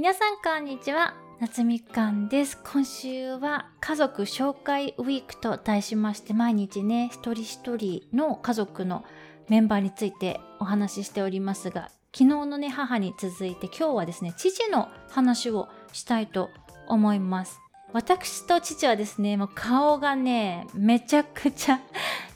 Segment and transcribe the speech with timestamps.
[0.00, 1.16] 皆さんこんにちは。
[1.40, 2.56] 夏みかんです。
[2.62, 9.04] 今週は家族紹介ウィークと題しまして毎日ね一人一人の家族の
[9.48, 16.50] メンバーについてお話ししておりますが昨日のね母に続いて今日はですね父の話をしたいと
[16.86, 17.58] 思います。
[17.92, 21.80] 私と父はですね、もう顔がね、めちゃくちゃ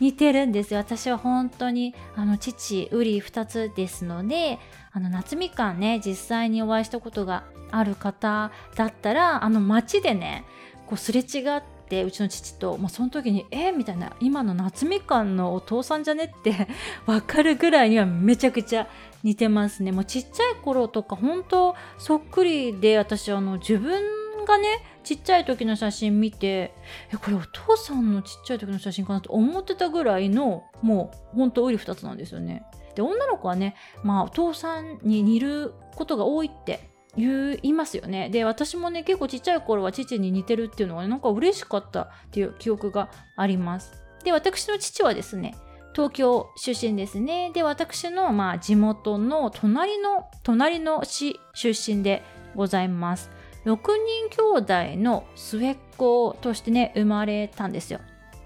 [0.02, 0.80] 似てるんですよ。
[0.80, 4.58] 私は本当に、あの、父、ウリ二つですので、
[4.90, 10.44] あの、夏みかんね、実際にお会いしたことがある方だったら、あの、街でね、
[10.88, 16.66] こう、すれ違って、うちの父と、もうその時に、え、みたいな、今の夏みかんのお父さんじゃねって
[17.06, 18.88] わかるぐらいにはめちゃくちゃ
[19.22, 19.92] 似てますね。
[19.92, 24.02] もうちっちゃい頃とか、本当そっくりで、私、あの、自分
[24.44, 24.68] がね、
[25.02, 26.74] ちっちゃい時の写真見て、
[27.12, 32.64] え、これお父さんのちっちゃい時の写真かなと思ってたぐらいの、もうほんとウリ二つなんですよね。
[32.94, 38.30] で、女の子はね、まあお父さんに似ることが多いって言いますよね。
[38.30, 43.92] で、私もね、結構ちっちゃい頃は父に似てるっていうのがね、なんか嬉しかったっていう記憶があります。
[44.24, 45.54] で、私の父はですね、
[45.94, 47.50] 東京出身ですね。
[47.52, 52.22] で、私の、まあ、地元の隣の、隣の市出身で
[52.54, 53.30] ございます。
[53.64, 58.00] 6人兄弟の末っ子としてね、生まれたんですよ。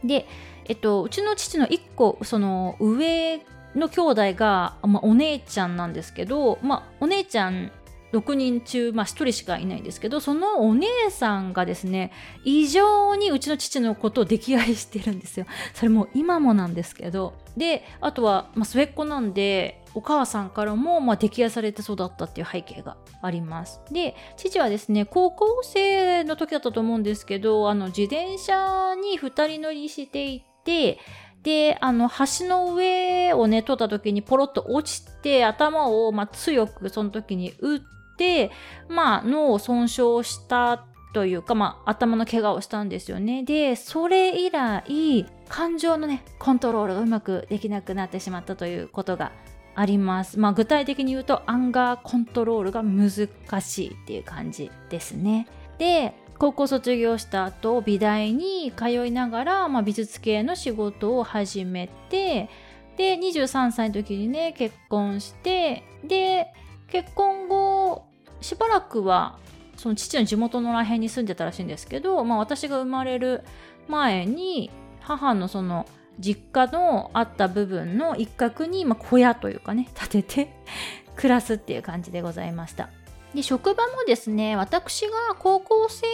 [0.04, 0.26] で、
[0.66, 3.40] えっと、うちの父の1個、その上
[3.74, 7.70] の兄弟が、まあ、お姉ちゃんなんですけど、まあ、お姉ちゃん
[8.12, 12.12] 6人中、まあ、1人しかいないんですけどそのお姉さんがですね
[12.44, 23.80] 異常にうちの父のことを溺愛してるんですよそれも今もなんですけどであとは、まあ、末っ子なんでお母さんからも、まあ、溺愛されて育ったっていう背景があります。
[23.90, 30.98] で、父はですね、高校生の時だったと思うんですけど、あの、自転車に2人乗りしていて、
[31.42, 37.80] で、あの、橋の上をね、通った時にポロッと落ちて、頭を、まあ、強くその時に打っ
[38.18, 38.50] て、
[38.90, 43.44] まあ、脳を損傷したというか、まあ、頭の怪我をしたんですよね。
[43.44, 49.32] で、それ以来、感情のね、コントロールがうまくできなくなってしまったということが
[49.76, 50.38] あります。
[50.38, 53.28] まあ具体的に言うとアンガーコントロールが難
[53.60, 55.46] しいっていう感じですね。
[55.78, 62.48] で、高校卒業した後美大に通いながら、まあ、美術系の仕事を始めて
[62.96, 66.52] で23歳の時にね結婚してで
[66.88, 68.06] 結婚後
[68.40, 69.38] しばらくは
[69.76, 73.42] その父の地元のら辺に住んでたらしいんですけど、まあ、私が生まれる
[73.88, 74.70] 前に
[75.00, 75.86] 母のその
[76.18, 80.52] 実家のあった部分の一角に、まあ、小屋というかね 建てて
[81.16, 82.88] 暮らすっていう感じでございました。
[83.34, 86.06] で職場もですね私が高校生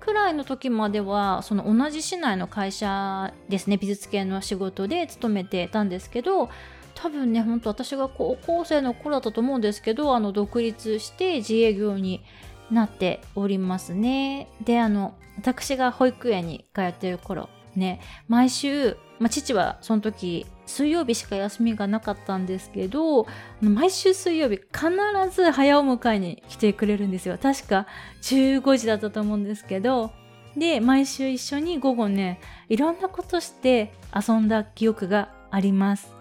[0.00, 6.48] くらいの時まではその同じ市内の会社ですね美術系の仕事で勤めてたんですけど
[6.94, 12.24] 多分ねほんと私が高校生の頃だったと思うんですけどあの独立して自営業に
[12.70, 14.48] なっておりますね。
[14.64, 18.00] であの私が保育園に通ってる頃ね。
[18.28, 23.28] 毎週まあ、父はその時水曜日しか休みがなかったんですけど
[23.60, 24.90] 毎週水曜日必
[25.30, 27.38] ず早お迎えに来てくれるんですよ。
[27.40, 27.86] 確か
[28.22, 30.10] 15時だったと思うんですけど。
[30.56, 32.38] で毎週一緒に午後ね
[32.68, 36.12] いろんなことして遊んだ記憶があります。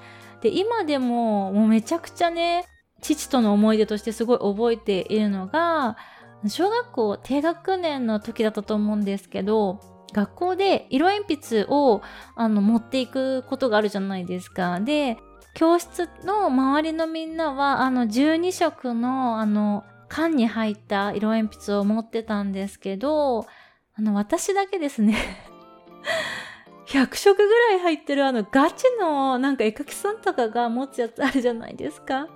[0.41, 2.65] で今でももうめちゃくちゃね
[3.01, 5.97] 父との思い出としてすごい覚えているのが
[6.47, 9.81] 小学校低学年の時だったと思うんですけど
[10.13, 12.01] 学校で色鉛筆を
[12.35, 14.79] あの持っていくことがあるじゃないですか。
[14.79, 15.17] で、
[15.53, 23.45] 教室の周りのみんなはあの12色のあの缶に入った色鉛筆を持ってたんですけど、
[23.93, 25.15] あの私だけですね
[26.91, 32.27] 100色ぐらい入ってるあのガチのなんか絵描きさんとかが持つやつあるじゃないですか。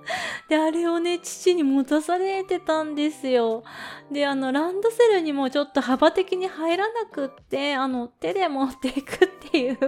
[0.48, 3.64] で、あれをね、父に持たされてたんですよ。
[4.10, 9.78] で、あの、ランドセルにもちょっと幅的に入らなくって、あの、手で持っていくっていう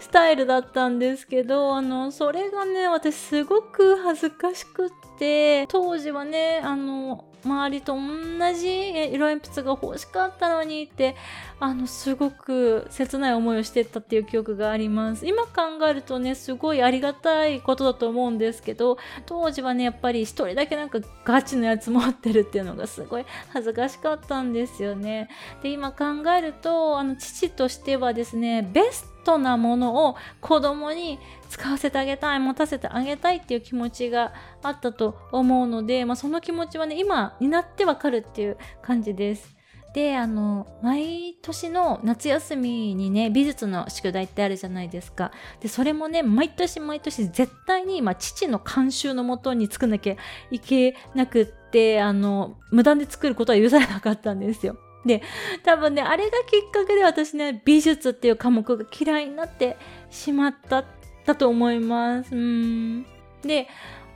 [0.00, 11.16] スタイルだったんですけど、あの、それがね、私すごく恥ずかしくって、当時はね、あの、周りと同じ色鉛筆が欲しかったのにって
[11.60, 15.52] あのすごく切ない思いをしてたっていう記憶があります今考
[15.88, 25.28] えるとねすごいありがたいことだと思うんですけど当時はねやっぱり一人だけなんかガチのやつ持ってるっていうのがすごい 恥ずかしかったんですよね
[25.62, 31.18] で今考えるとあの父としてはですねベストなものを子供に
[31.50, 39.58] 使わせてあげたい持たせてあげたいっていう気持ちがあったと思うので、まあ、その気持ちはね今になってわかるっていう感じです。
[39.94, 50.16] であの毎年の夏休みにね美術の宿題ってあるじゃないですかでそれもね毎年毎年絶対に、まあ、父の監修のもとに作んなきゃ
[50.50, 54.76] いけなくっってあの無断で作ることは許されなかったんですよ。
[55.04, 55.22] で
[55.64, 59.76] 多分ねあれがきっかけで私ね美術っていう科目が嫌いになって
[60.10, 60.84] しまった
[61.24, 62.34] だと思います。
[62.34, 63.06] うん
[63.42, 63.68] で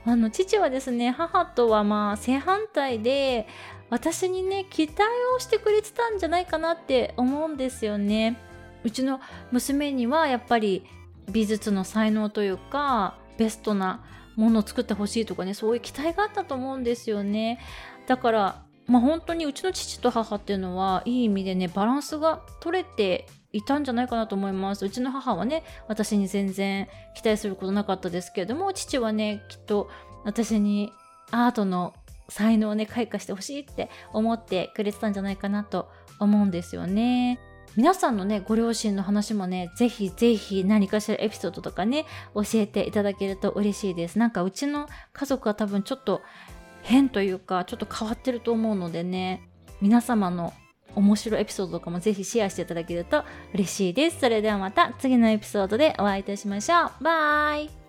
[0.05, 3.47] あの父はですね母とはまあ正反対で
[3.89, 5.03] 私にね期待
[5.35, 8.37] をしてくれてたんじゃないかなって思うんですよね。
[8.83, 9.21] うちの
[9.51, 10.83] 娘にはやっぱり
[11.31, 14.03] 美術の才能というかベストな
[14.35, 17.59] ものを作ってほしいとかねそういう期待があったと思うんですよね。
[18.07, 24.85] だからまあ本当にうちの父と母っていうのはいい意味でねバランスが取れていたんじゃないかなと思います。
[24.85, 29.89] うちの母はね私に全然期待することなかったですけれども父はねきっと
[30.25, 30.91] 私に
[31.31, 31.93] アートの
[32.29, 35.89] 才能をね開花してほしいって思ってくれてたんじゃないかなと
[36.19, 37.39] 思うんですよね。
[37.75, 42.05] 皆さんのね、ご両親の話もね、ぜひぜひ何かしらエピソードとかね、
[42.35, 44.19] 教えていただけると嬉しいです。
[44.19, 46.21] なんかうちの家族は多分ちょっと
[46.83, 49.49] 変というか、ちょっと変わってると思うのでね、
[49.81, 50.53] 皆様の
[50.95, 53.23] 面白いエピソードとかもぜひシェアしていただけると
[53.53, 54.19] 嬉しいです。
[54.19, 57.03] それではまた次のエピソードでお会いいたしましょう。
[57.03, 57.82] バイ